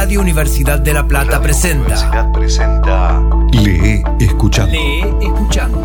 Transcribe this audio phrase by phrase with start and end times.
[0.00, 1.80] Radio Universidad de La Plata presenta.
[1.80, 3.20] Universidad presenta.
[3.50, 4.72] Lee escuchando.
[4.72, 5.82] Lee escuchando.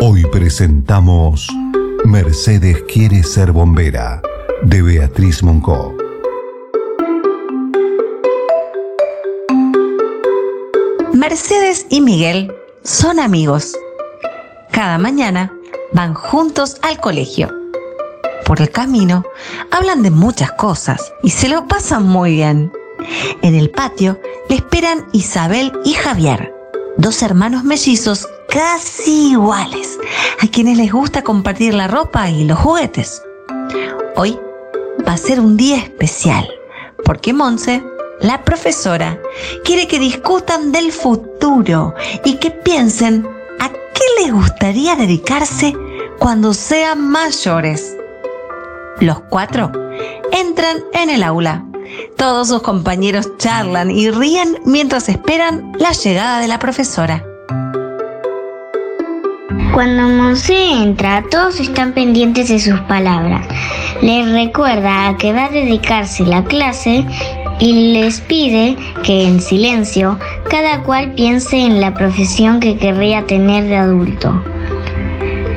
[0.00, 1.48] Hoy presentamos
[2.04, 4.20] Mercedes quiere ser bombera
[4.64, 5.96] de Beatriz Monco.
[11.14, 12.52] Mercedes y Miguel
[12.86, 13.76] son amigos.
[14.70, 15.52] Cada mañana
[15.92, 17.52] van juntos al colegio.
[18.44, 19.24] Por el camino
[19.72, 22.72] hablan de muchas cosas y se lo pasan muy bien.
[23.42, 26.54] En el patio le esperan Isabel y Javier,
[26.96, 29.98] dos hermanos mellizos casi iguales,
[30.40, 33.20] a quienes les gusta compartir la ropa y los juguetes.
[34.14, 34.38] Hoy
[35.06, 36.48] va a ser un día especial,
[37.04, 37.82] porque Monse,
[38.20, 39.18] la profesora,
[39.64, 43.26] quiere que discutan del futuro y que piensen
[43.60, 45.74] a qué les gustaría dedicarse
[46.18, 47.96] cuando sean mayores.
[49.00, 49.70] Los cuatro
[50.32, 51.64] entran en el aula.
[52.16, 57.24] Todos sus compañeros charlan y ríen mientras esperan la llegada de la profesora.
[59.74, 63.46] Cuando Monse entra, todos están pendientes de sus palabras.
[64.00, 67.04] Les recuerda a que va a dedicarse la clase
[67.58, 70.18] y les pide que en silencio
[70.50, 74.42] cada cual piense en la profesión que querría tener de adulto.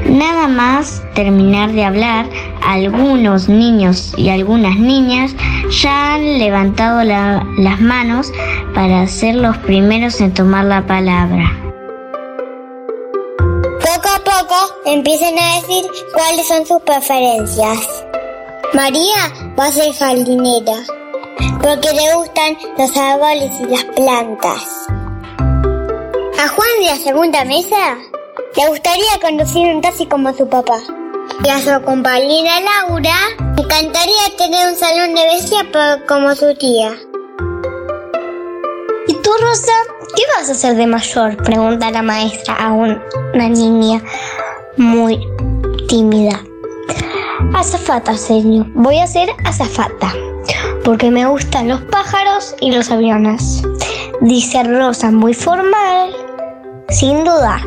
[0.06, 2.26] Nada más terminar de hablar,
[2.66, 5.36] algunos niños y algunas niñas
[5.82, 8.32] ya han levantado la- las manos
[8.74, 11.52] para ser los primeros en tomar la palabra.
[13.38, 14.56] Poco a poco
[14.86, 18.04] empiezan a decir cuáles son sus preferencias.
[18.74, 20.74] María va a ser jardinera
[21.62, 24.88] porque le gustan los árboles y las plantas.
[26.42, 27.98] A Juan de la segunda mesa
[28.56, 30.78] le gustaría conducir un taxi como su papá.
[31.44, 33.14] Y a su compañera Laura
[33.56, 35.22] le encantaría tener un salón de
[35.72, 36.92] pero como su tía.
[39.08, 39.72] ¿Y tú, Rosa?
[40.16, 41.38] ¿Qué vas a hacer de mayor?
[41.38, 43.00] Pregunta la maestra a un-
[43.34, 44.02] una niña
[44.78, 45.20] muy
[45.88, 46.42] tímida.
[47.54, 48.66] Azafata, señor.
[48.74, 50.14] Voy a ser azafata.
[50.90, 53.62] Porque me gustan los pájaros y los aviones.
[54.22, 56.16] Dice Rosa muy formal.
[56.90, 57.62] Sin dudar.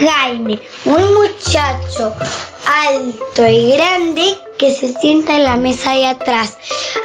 [0.00, 2.14] Jaime, un muchacho
[2.86, 6.56] alto y grande que se sienta en la mesa de atrás.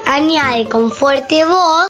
[0.06, 1.88] Añade con fuerte voz,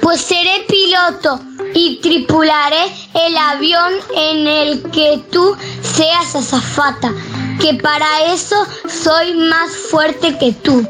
[0.00, 1.38] pues seré piloto
[1.74, 7.12] y tripularé el avión en el que tú seas azafata,
[7.60, 8.56] que para eso
[8.88, 10.82] soy más fuerte que tú.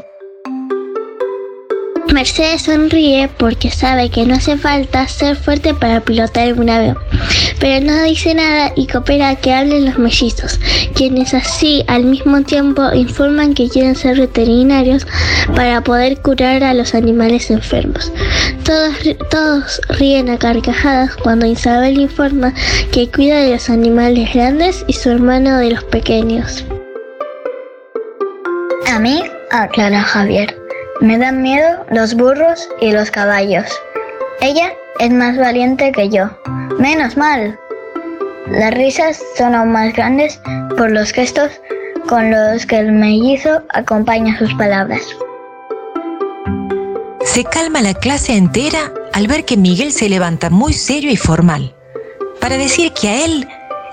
[2.17, 6.97] Mercedes sonríe porque sabe que no hace falta ser fuerte para pilotar un avión,
[7.59, 10.59] pero no dice nada y coopera a que hablen los mellizos,
[10.95, 15.05] quienes así al mismo tiempo informan que quieren ser veterinarios
[15.55, 18.11] para poder curar a los animales enfermos.
[18.63, 18.95] Todos,
[19.29, 22.51] todos ríen a carcajadas cuando Isabel informa
[22.91, 26.65] que cuida de los animales grandes y su hermano de los pequeños.
[28.91, 30.56] A mí, aclara Javier,
[31.01, 33.65] me dan miedo los burros y los caballos.
[34.41, 36.29] Ella es más valiente que yo.
[36.79, 37.59] Menos mal.
[38.49, 40.39] Las risas son aún más grandes
[40.77, 41.51] por los gestos
[42.07, 45.01] con los que el mellizo acompaña sus palabras.
[47.23, 51.75] Se calma la clase entera al ver que Miguel se levanta muy serio y formal
[52.39, 53.47] para decir que a él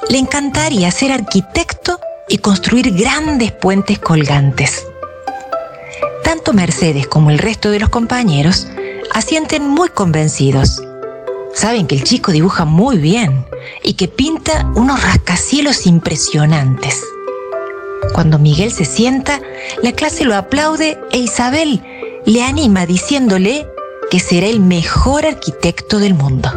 [0.08, 1.98] le encantaría ser arquitecto
[2.28, 4.86] y construir grandes puentes colgantes.
[6.34, 8.66] Tanto Mercedes como el resto de los compañeros
[9.12, 10.82] asienten muy convencidos.
[11.54, 13.46] Saben que el chico dibuja muy bien
[13.84, 17.04] y que pinta unos rascacielos impresionantes.
[18.14, 19.40] Cuando Miguel se sienta,
[19.80, 21.80] la clase lo aplaude e Isabel
[22.26, 23.68] le anima diciéndole
[24.10, 26.50] que será el mejor arquitecto del mundo.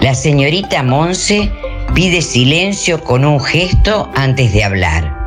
[0.00, 1.52] La señorita Monse
[1.94, 5.19] pide silencio con un gesto antes de hablar.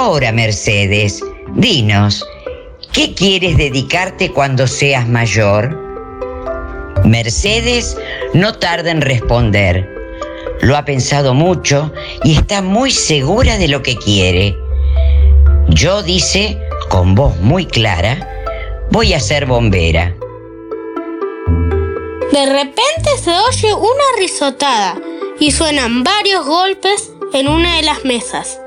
[0.00, 1.24] Ahora, Mercedes,
[1.54, 2.24] dinos,
[2.92, 5.76] ¿qué quieres dedicarte cuando seas mayor?
[7.04, 7.96] Mercedes
[8.32, 9.88] no tarda en responder.
[10.60, 11.92] Lo ha pensado mucho
[12.22, 14.56] y está muy segura de lo que quiere.
[15.70, 16.56] Yo, dice,
[16.90, 18.46] con voz muy clara,
[18.92, 20.14] voy a ser bombera.
[22.30, 24.96] De repente se oye una risotada
[25.40, 28.60] y suenan varios golpes en una de las mesas.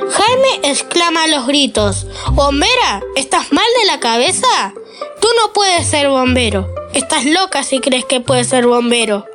[0.00, 4.72] Jaime exclama a los gritos, Bombera, ¿estás mal de la cabeza?
[5.20, 6.68] Tú no puedes ser bombero.
[6.94, 9.26] estás loca si crees que puedes ser bombero.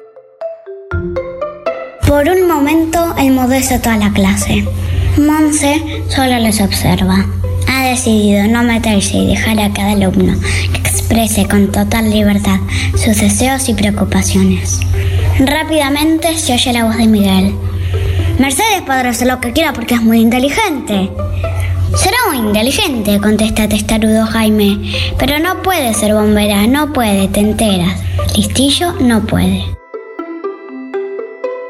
[2.08, 4.66] Por un momento enmudece toda la clase.
[5.18, 7.26] Monse solo les observa.
[7.68, 10.40] Ha decidido no meterse y dejar a cada alumno
[10.72, 12.60] que exprese con total libertad
[12.96, 14.80] sus deseos y preocupaciones.
[15.40, 17.54] Rápidamente se oye la voz de Miguel.
[18.40, 21.12] Mercedes podrá hacer lo que quiera porque es muy inteligente.
[21.96, 24.80] Será muy inteligente, contesta testarudo Jaime,
[25.20, 28.02] pero no puede ser bombera, no puede, te enteras.
[28.36, 29.64] Listillo no puede.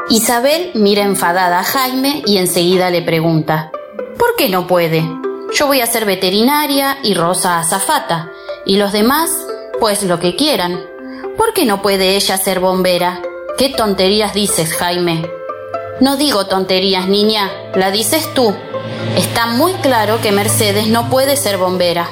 [0.09, 3.71] Isabel mira enfadada a Jaime y enseguida le pregunta,
[4.17, 5.03] ¿por qué no puede?
[5.55, 8.31] Yo voy a ser veterinaria y Rosa azafata,
[8.65, 9.29] y los demás,
[9.79, 10.79] pues lo que quieran.
[11.37, 13.21] ¿Por qué no puede ella ser bombera?
[13.57, 15.23] ¿Qué tonterías dices, Jaime?
[16.03, 18.53] No digo tonterías, niña, la dices tú.
[19.15, 22.09] Está muy claro que Mercedes no puede ser bombera.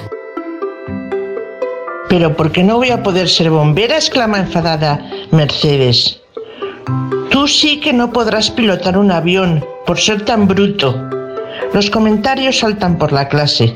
[2.07, 3.97] Pero ¿por qué no voy a poder ser bombera?
[3.97, 6.21] exclama enfadada Mercedes.
[7.31, 10.95] Tú sí que no podrás pilotar un avión por ser tan bruto.
[11.73, 13.75] Los comentarios saltan por la clase.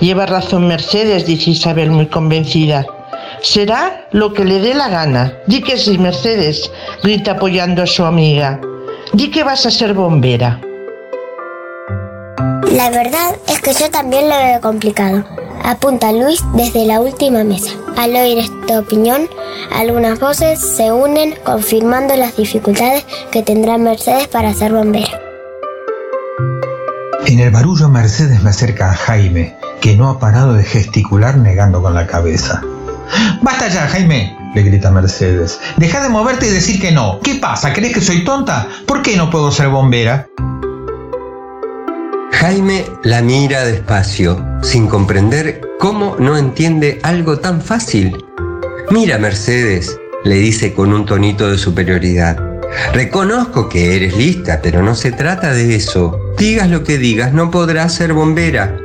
[0.00, 2.86] Lleva razón Mercedes, dice Isabel muy convencida.
[3.40, 5.36] Será lo que le dé la gana.
[5.48, 6.70] Di que sí, Mercedes,
[7.02, 8.60] grita apoyando a su amiga.
[9.12, 10.60] Di que vas a ser bombera.
[12.72, 15.24] La verdad es que yo también lo veo complicado.
[15.62, 17.72] Apunta Luis desde la última mesa.
[17.96, 19.28] Al oír esta opinión,
[19.70, 25.20] algunas voces se unen confirmando las dificultades que tendrá Mercedes para ser bombera.
[27.26, 31.82] En el barullo Mercedes me acerca a Jaime, que no ha parado de gesticular negando
[31.82, 32.62] con la cabeza.
[33.42, 34.41] ¡Basta ya, Jaime!
[34.54, 35.60] Le grita Mercedes.
[35.76, 37.20] Deja de moverte y decir que no.
[37.22, 37.72] ¿Qué pasa?
[37.72, 38.68] ¿Crees que soy tonta?
[38.86, 40.28] ¿Por qué no puedo ser bombera?
[42.32, 48.16] Jaime la mira despacio, sin comprender cómo no entiende algo tan fácil.
[48.90, 52.36] Mira, Mercedes, le dice con un tonito de superioridad.
[52.92, 56.18] Reconozco que eres lista, pero no se trata de eso.
[56.36, 58.76] Digas lo que digas, no podrás ser bombera.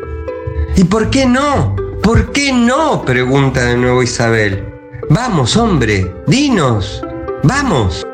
[0.75, 1.75] ¿Y por qué no?
[2.03, 3.03] ¿Por qué no?
[3.03, 4.66] pregunta de nuevo Isabel.
[5.09, 7.01] Vamos, hombre, dinos.
[7.43, 8.05] Vamos.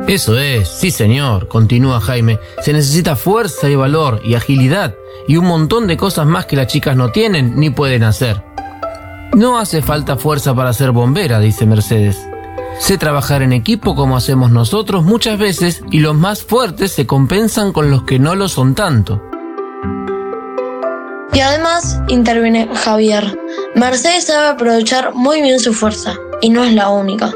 [0.08, 2.40] Eso es, sí señor, continúa Jaime.
[2.62, 4.96] Se necesita fuerza y valor y agilidad
[5.28, 8.44] y un montón de cosas más que las chicas no tienen ni pueden hacer.
[9.36, 12.18] No hace falta fuerza para ser bombera, dice Mercedes.
[12.80, 17.72] Sé trabajar en equipo como hacemos nosotros muchas veces y los más fuertes se compensan
[17.72, 19.22] con los que no lo son tanto.
[21.34, 23.38] Y además, interviene Javier,
[23.76, 27.32] Mercedes sabe aprovechar muy bien su fuerza, y no es la única.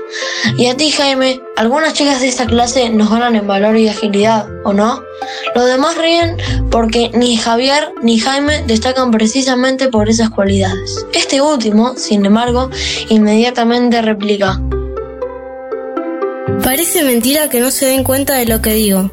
[0.58, 4.48] Y a ti, Jaime, algunas chicas de esta clase nos ganan en valor y agilidad,
[4.64, 5.04] ¿o no?
[5.56, 6.38] Los demás ríen
[6.72, 11.06] porque ni Javier ni Jaime destacan precisamente por esas cualidades.
[11.14, 12.70] Este último, sin embargo,
[13.10, 14.60] inmediatamente replica.
[16.64, 19.12] Parece mentira que no se den cuenta de lo que digo.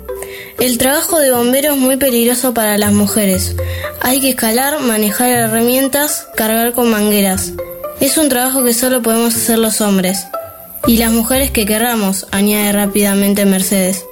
[0.61, 3.57] El trabajo de bombero es muy peligroso para las mujeres.
[4.01, 7.53] Hay que escalar, manejar herramientas, cargar con mangueras.
[8.01, 10.27] Es un trabajo que solo podemos hacer los hombres.
[10.87, 14.05] Y las mujeres que querramos, añade rápidamente Mercedes.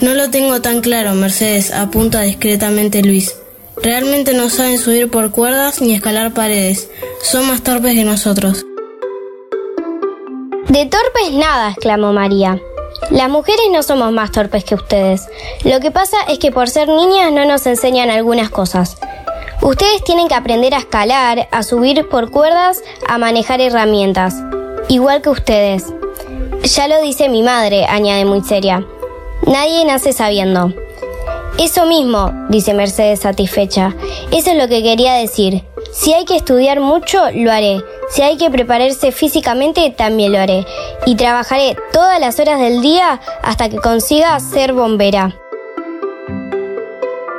[0.00, 3.36] No lo tengo tan claro, Mercedes, apunta discretamente Luis.
[3.80, 6.88] Realmente no saben subir por cuerdas ni escalar paredes.
[7.22, 8.65] Son más torpes que nosotros.
[10.68, 12.60] De torpes nada, exclamó María.
[13.10, 15.28] Las mujeres no somos más torpes que ustedes.
[15.64, 18.98] Lo que pasa es que por ser niñas no nos enseñan algunas cosas.
[19.62, 24.34] Ustedes tienen que aprender a escalar, a subir por cuerdas, a manejar herramientas.
[24.88, 25.92] Igual que ustedes.
[26.62, 28.84] Ya lo dice mi madre, añade muy seria.
[29.46, 30.72] Nadie nace sabiendo.
[31.58, 33.94] Eso mismo, dice Mercedes satisfecha.
[34.32, 35.62] Eso es lo que quería decir.
[35.98, 37.82] Si hay que estudiar mucho, lo haré.
[38.10, 40.66] Si hay que prepararse físicamente, también lo haré.
[41.06, 45.34] Y trabajaré todas las horas del día hasta que consiga ser bombera.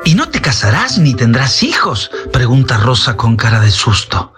[0.05, 2.09] ¿Y no te casarás ni tendrás hijos?
[2.33, 4.33] pregunta Rosa con cara de susto.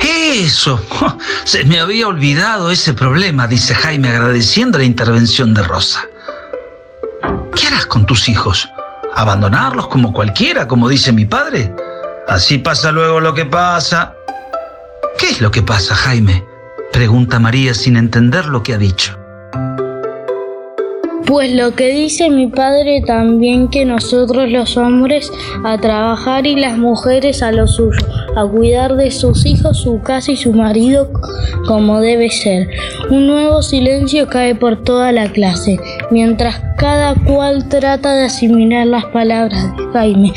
[0.00, 0.80] Eso,
[1.44, 6.08] se me había olvidado ese problema, dice Jaime agradeciendo la intervención de Rosa.
[7.54, 8.68] ¿Qué harás con tus hijos?
[9.14, 11.72] ¿Abandonarlos como cualquiera, como dice mi padre?
[12.28, 14.14] Así pasa luego lo que pasa.
[15.18, 16.44] ¿Qué es lo que pasa, Jaime?
[16.92, 19.21] Pregunta María sin entender lo que ha dicho.
[21.26, 25.30] Pues lo que dice mi padre también que nosotros los hombres
[25.64, 27.98] a trabajar y las mujeres a lo suyo,
[28.36, 31.10] a cuidar de sus hijos, su casa y su marido
[31.66, 32.68] como debe ser.
[33.10, 35.78] Un nuevo silencio cae por toda la clase,
[36.10, 40.32] mientras cada cual trata de asimilar las palabras de Jaime.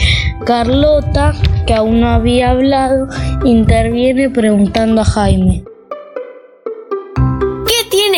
[0.45, 1.33] Carlota,
[1.65, 3.07] que aún no había hablado,
[3.43, 5.63] interviene preguntando a Jaime.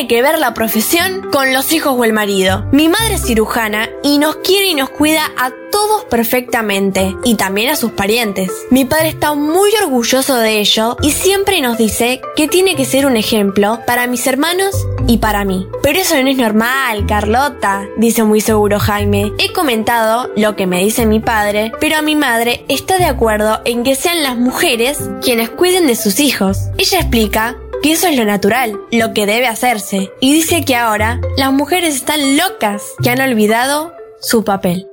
[0.08, 2.66] ¿Qué tiene que ver la profesión con los hijos o el marido?
[2.72, 7.72] Mi madre es cirujana y nos quiere y nos cuida a todos perfectamente y también
[7.72, 8.50] a sus parientes.
[8.72, 13.06] Mi padre está muy orgulloso de ello y siempre nos dice que tiene que ser
[13.06, 15.68] un ejemplo para mis hermanos y para mí.
[15.84, 19.34] Pero eso no es normal, Carlota, dice muy seguro Jaime.
[19.40, 23.60] He comentado lo que me dice mi padre, pero a mi madre está de acuerdo
[23.66, 26.70] en que sean las mujeres quienes cuiden de sus hijos.
[26.78, 31.22] Ella explica que eso es lo natural, lo que debe hacerse, y dice que ahora
[31.38, 34.88] las mujeres están locas, que han olvidado su papel.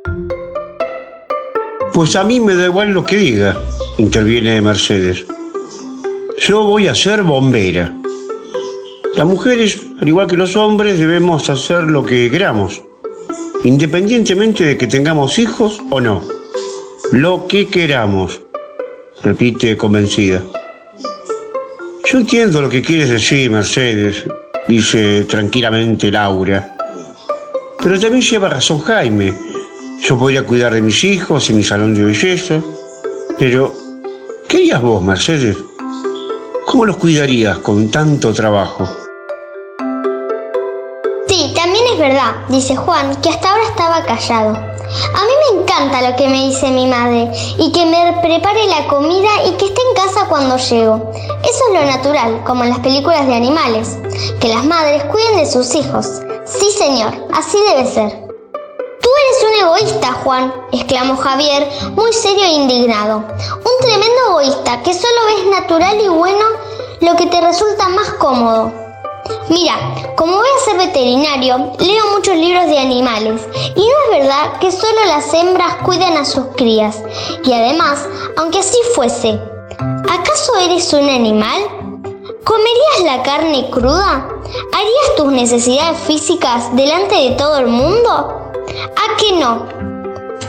[1.92, 3.56] Pues a mí me da igual lo que diga,
[3.98, 5.24] interviene Mercedes.
[6.38, 7.94] Yo voy a ser bombera.
[9.14, 12.82] Las mujeres, al igual que los hombres, debemos hacer lo que queramos,
[13.62, 16.20] independientemente de que tengamos hijos o no.
[17.12, 18.40] Lo que queramos,
[19.22, 20.42] repite convencida.
[22.06, 24.24] Yo entiendo lo que quieres decir, Mercedes,
[24.68, 26.76] dice tranquilamente Laura.
[27.78, 29.32] Pero también lleva razón Jaime.
[30.02, 32.60] Yo podría cuidar de mis hijos en mi salón de belleza.
[33.38, 33.72] Pero,
[34.46, 35.56] ¿qué harías vos, Mercedes?
[36.66, 38.86] ¿Cómo los cuidarías con tanto trabajo?
[41.26, 44.73] Sí, también es verdad, dice Juan, que hasta ahora estaba callado.
[45.14, 48.86] A mí me encanta lo que me dice mi madre y que me prepare la
[48.86, 51.10] comida y que esté en casa cuando llego.
[51.42, 53.98] Eso es lo natural, como en las películas de animales,
[54.40, 56.06] que las madres cuiden de sus hijos.
[56.44, 58.10] Sí, señor, así debe ser.
[59.00, 63.16] Tú eres un egoísta, Juan, exclamó Javier, muy serio e indignado.
[63.18, 66.44] Un tremendo egoísta que solo ves natural y bueno
[67.00, 68.83] lo que te resulta más cómodo.
[69.48, 69.76] Mira,
[70.16, 73.42] como voy a ser veterinario, leo muchos libros de animales
[73.74, 77.02] y no es verdad que solo las hembras cuidan a sus crías.
[77.44, 79.38] Y además, aunque así fuese,
[80.10, 81.60] ¿acaso eres un animal?
[82.44, 84.28] ¿Comerías la carne cruda?
[84.72, 88.52] ¿Harías tus necesidades físicas delante de todo el mundo?
[88.96, 89.66] ¿A que no?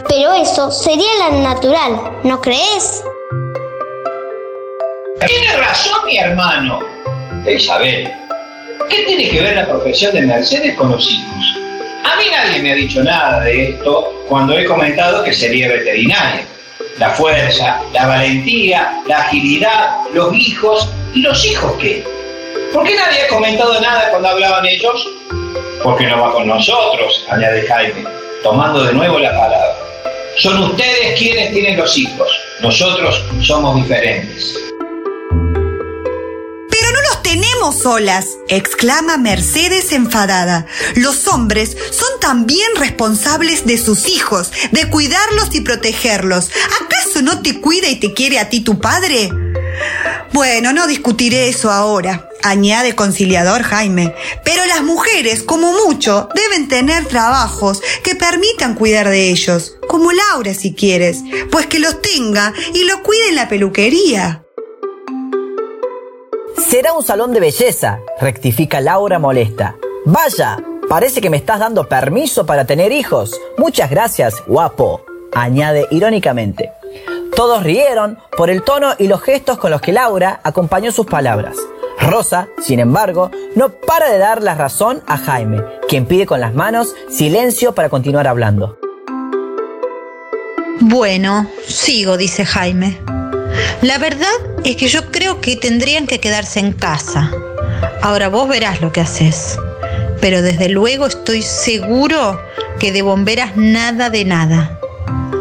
[0.08, 3.04] Pero eso sería la natural, ¿no crees?
[5.26, 6.80] Tiene razón mi hermano,
[7.48, 8.25] Isabel.
[8.90, 11.58] ¿Qué tiene que ver la profesión de Mercedes con los hijos?
[12.04, 16.46] A mí nadie me ha dicho nada de esto cuando he comentado que sería veterinaria.
[17.00, 20.90] La fuerza, la valentía, la agilidad, los hijos.
[21.14, 22.04] ¿Y los hijos qué?
[22.74, 25.08] ¿Por qué nadie ha comentado nada cuando hablaban ellos?
[25.84, 28.04] Porque no va con nosotros, añade Jaime,
[28.44, 29.76] tomando de nuevo la palabra.
[30.38, 32.28] Son ustedes quienes tienen los hijos.
[32.62, 34.75] Nosotros somos diferentes.
[37.72, 40.66] Solas, exclama Mercedes enfadada.
[40.96, 46.52] Los hombres son también responsables de sus hijos, de cuidarlos y protegerlos.
[46.82, 49.30] ¿Acaso no te cuida y te quiere a ti tu padre?
[50.34, 54.14] Bueno, no discutiré eso ahora, añade conciliador Jaime.
[54.44, 60.54] Pero las mujeres, como mucho, deben tener trabajos que permitan cuidar de ellos, como Laura
[60.54, 61.20] si quieres,
[61.52, 64.45] pues que los tenga y los cuide en la peluquería.
[66.76, 69.78] Será un salón de belleza, rectifica Laura molesta.
[70.04, 70.58] Vaya,
[70.90, 73.40] Parece que me estás dando permiso para tener hijos.
[73.58, 76.74] Muchas gracias, guapo, añade irónicamente.
[77.34, 81.56] Todos rieron por el tono y los gestos con los que Laura acompañó sus palabras.
[81.98, 86.54] Rosa, sin embargo, no para de dar la razón a Jaime, quien pide con las
[86.56, 88.78] manos silencio para continuar hablando.
[90.82, 93.00] Bueno, sigo, dice Jaime.
[93.82, 94.28] La verdad
[94.64, 97.32] es que yo creo que tendrían que quedarse en casa.
[98.02, 99.58] Ahora vos verás lo que haces.
[100.22, 102.42] Pero desde luego estoy seguro
[102.80, 104.80] que de bomberas nada de nada.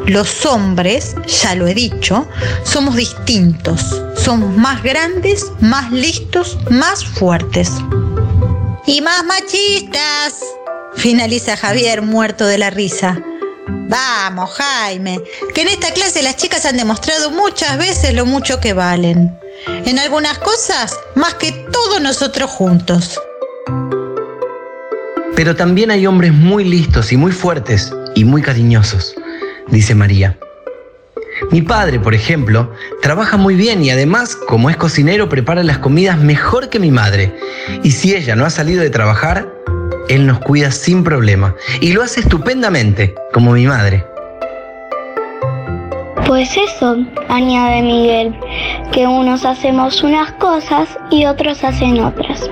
[0.07, 2.29] Los hombres, ya lo he dicho,
[2.63, 4.03] somos distintos.
[4.17, 7.71] Somos más grandes, más listos, más fuertes.
[8.87, 10.35] Y más machistas,
[10.97, 13.23] finaliza Javier muerto de la risa.
[13.67, 15.21] Vamos, Jaime,
[15.55, 19.39] que en esta clase las chicas han demostrado muchas veces lo mucho que valen.
[19.67, 23.19] En algunas cosas, más que todos nosotros juntos.
[25.37, 29.15] Pero también hay hombres muy listos y muy fuertes y muy cariñosos,
[29.69, 30.39] dice María.
[31.51, 36.19] Mi padre, por ejemplo, trabaja muy bien y además, como es cocinero, prepara las comidas
[36.19, 37.35] mejor que mi madre.
[37.83, 39.53] Y si ella no ha salido de trabajar,
[40.09, 41.55] él nos cuida sin problema.
[41.81, 44.05] Y lo hace estupendamente, como mi madre.
[46.27, 46.97] Pues eso,
[47.29, 48.35] añade Miguel,
[48.93, 52.51] que unos hacemos unas cosas y otros hacen otras.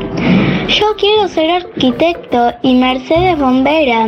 [0.69, 4.07] Yo quiero ser arquitecto y Mercedes bombera.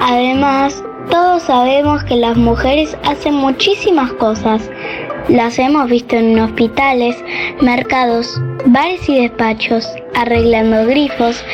[0.00, 4.70] Además, todos sabemos que las mujeres hacen muchísimas cosas.
[5.28, 7.16] Las hemos visto en hospitales,
[7.60, 11.44] mercados, bares y despachos, arreglando grifos,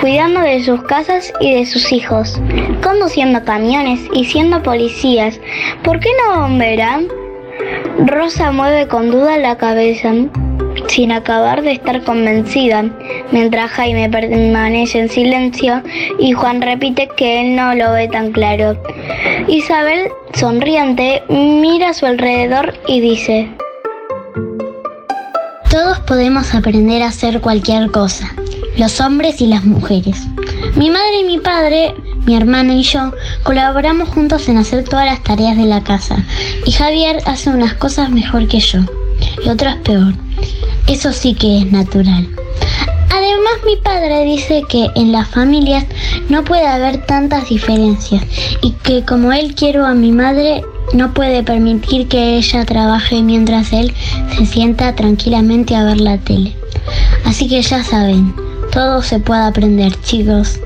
[0.00, 2.40] cuidando de sus casas y de sus hijos,
[2.82, 5.40] conduciendo camiones y siendo policías.
[5.84, 7.00] ¿Por qué no bombera?
[8.06, 10.12] Rosa mueve con duda la cabeza,
[10.92, 12.84] sin acabar de estar convencida,
[13.30, 15.82] mientras Jaime permanece en silencio
[16.18, 18.76] y Juan repite que él no lo ve tan claro.
[19.48, 23.48] Isabel, sonriente, mira a su alrededor y dice,
[25.70, 28.30] Todos podemos aprender a hacer cualquier cosa,
[28.76, 30.26] los hombres y las mujeres.
[30.76, 31.94] Mi madre y mi padre,
[32.26, 33.12] mi hermano y yo
[33.44, 36.16] colaboramos juntos en hacer todas las tareas de la casa
[36.66, 38.80] y Javier hace unas cosas mejor que yo
[39.42, 40.12] y otras peor.
[40.86, 42.28] Eso sí que es natural.
[43.10, 45.84] Además mi padre dice que en las familias
[46.28, 48.22] no puede haber tantas diferencias
[48.62, 53.72] y que como él quiero a mi madre no puede permitir que ella trabaje mientras
[53.72, 53.94] él
[54.36, 56.54] se sienta tranquilamente a ver la tele.
[57.24, 58.34] Así que ya saben,
[58.72, 60.58] todo se puede aprender chicos.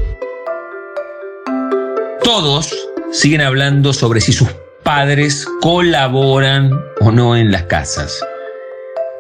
[2.23, 2.75] Todos
[3.13, 4.49] siguen hablando sobre si sus
[4.83, 8.21] padres colaboran o no en las casas.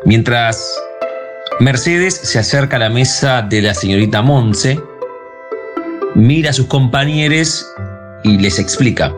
[0.05, 0.81] Mientras
[1.59, 4.79] Mercedes se acerca a la mesa de la señorita Monse,
[6.15, 7.67] mira a sus compañeros
[8.23, 9.11] y les explica.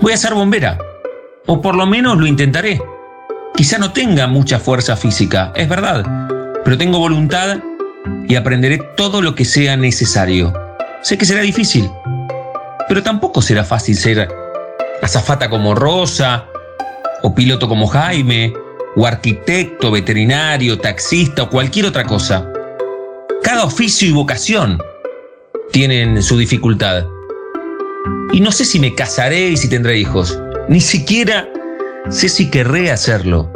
[0.00, 0.78] Voy a ser bombera,
[1.46, 2.80] o por lo menos lo intentaré.
[3.56, 6.04] Quizá no tenga mucha fuerza física, es verdad,
[6.64, 7.58] pero tengo voluntad
[8.28, 10.52] y aprenderé todo lo que sea necesario.
[11.02, 11.90] Sé que será difícil,
[12.86, 14.28] pero tampoco será fácil ser
[15.02, 16.46] azafata como Rosa,
[17.22, 18.52] o piloto como Jaime,
[18.96, 22.48] o arquitecto, veterinario, taxista o cualquier otra cosa.
[23.42, 24.78] Cada oficio y vocación
[25.72, 27.06] tienen su dificultad.
[28.32, 30.38] Y no sé si me casaré y si tendré hijos.
[30.68, 31.48] Ni siquiera
[32.10, 33.52] sé si querré hacerlo.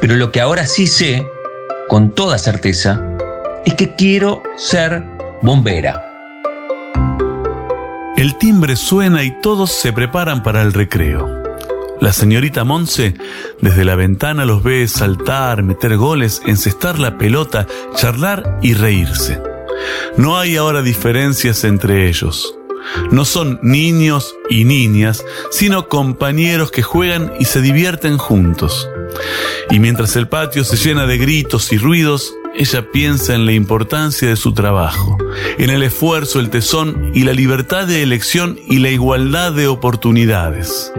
[0.00, 1.26] Pero lo que ahora sí sé,
[1.88, 3.02] con toda certeza,
[3.64, 5.04] es que quiero ser
[5.42, 6.10] bombera.
[8.16, 11.43] El timbre suena y todos se preparan para el recreo.
[12.04, 13.14] La señorita Monse
[13.62, 19.40] desde la ventana los ve saltar, meter goles, encestar la pelota, charlar y reírse.
[20.18, 22.54] No hay ahora diferencias entre ellos.
[23.10, 28.86] No son niños y niñas, sino compañeros que juegan y se divierten juntos.
[29.70, 34.28] Y mientras el patio se llena de gritos y ruidos, ella piensa en la importancia
[34.28, 35.16] de su trabajo,
[35.56, 40.92] en el esfuerzo, el tesón y la libertad de elección y la igualdad de oportunidades.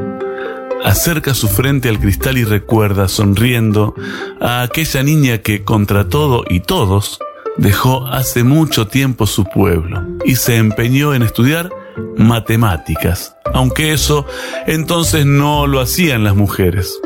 [0.86, 3.96] Acerca su frente al cristal y recuerda, sonriendo,
[4.40, 7.20] a aquella niña que, contra todo y todos,
[7.58, 11.72] dejó hace mucho tiempo su pueblo y se empeñó en estudiar
[12.18, 14.28] matemáticas, aunque eso
[14.68, 17.00] entonces no lo hacían las mujeres.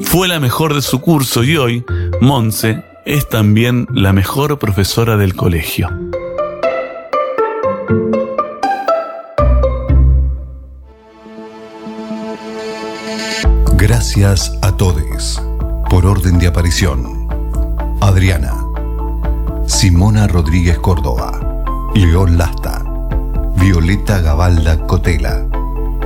[0.00, 1.84] Fue la mejor de su curso y hoy,
[2.22, 5.90] Monse es también la mejor profesora del colegio.
[13.80, 15.42] Gracias a todos.
[15.88, 17.26] Por orden de aparición.
[18.02, 18.52] Adriana.
[19.66, 21.40] Simona Rodríguez Córdoba.
[21.94, 22.84] León Lasta,
[23.56, 25.46] Violeta Gabalda Cotela,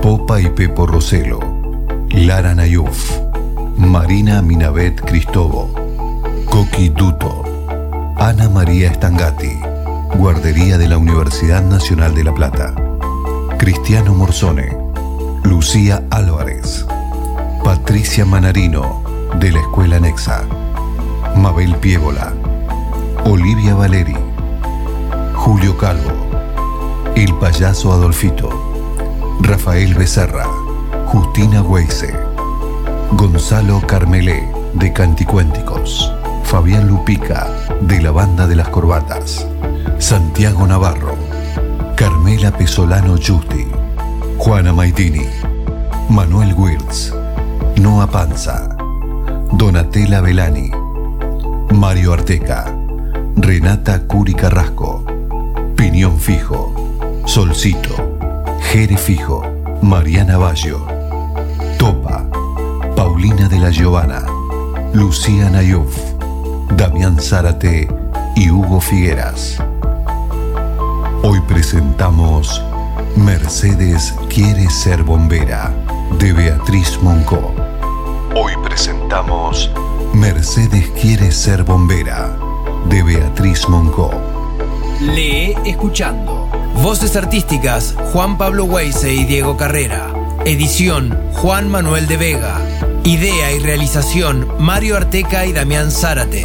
[0.00, 1.40] Popa y Pepo Roselo,
[2.10, 3.10] Lara Nayuf,
[3.76, 5.68] Marina Minabet Cristobo,
[6.48, 7.42] Coqui Duto,
[8.18, 9.58] Ana María Estangati,
[10.14, 12.72] Guardería de la Universidad Nacional de La Plata,
[13.58, 14.76] Cristiano Morzone,
[15.42, 16.86] Lucía Álvarez,
[17.64, 19.02] Patricia Manarino,
[19.40, 20.42] de la Escuela Nexa,
[21.34, 22.34] Mabel Piébola,
[23.24, 24.14] Olivia Valeri,
[25.32, 26.12] Julio Calvo,
[27.16, 28.50] El Payaso Adolfito,
[29.40, 30.46] Rafael Becerra,
[31.06, 32.14] Justina Weise,
[33.12, 36.12] Gonzalo Carmelé, de Canticuénticos,
[36.44, 37.48] Fabián Lupica,
[37.80, 39.46] de la Banda de las Corbatas,
[39.98, 41.16] Santiago Navarro,
[41.96, 43.66] Carmela Pesolano Justi,
[44.36, 45.24] Juana Maidini,
[46.10, 47.23] Manuel Wirtz,
[47.76, 48.68] Noa Panza,
[49.52, 50.70] Donatella Velani,
[51.72, 52.74] Mario Arteca,
[53.36, 55.04] Renata Curi Carrasco,
[55.76, 56.72] Piñón Fijo,
[57.26, 58.18] Solcito,
[58.70, 59.42] Jere Fijo,
[59.82, 60.86] Mariana Bayo,
[61.78, 62.24] Topa,
[62.96, 64.24] Paulina de la Giovana,
[64.92, 65.96] Lucía Nayuf,
[66.76, 67.88] Damián Zárate
[68.36, 69.58] y Hugo Figueras.
[71.22, 72.62] Hoy presentamos
[73.16, 75.72] Mercedes quiere ser bombera
[76.18, 77.63] de Beatriz Monco.
[78.36, 79.70] Hoy presentamos
[80.12, 82.36] Mercedes quiere ser bombera
[82.88, 84.10] de Beatriz Monco.
[85.00, 86.48] Lee escuchando.
[86.82, 90.12] Voces artísticas Juan Pablo Weise y Diego Carrera.
[90.44, 92.60] Edición Juan Manuel de Vega.
[93.04, 96.44] Idea y realización Mario Arteca y Damián Zárate.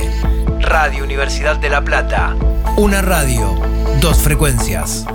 [0.60, 2.36] Radio Universidad de La Plata.
[2.78, 3.60] Una radio,
[3.99, 5.08] dos frecuencias.